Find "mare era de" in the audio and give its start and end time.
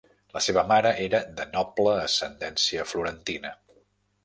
0.71-1.45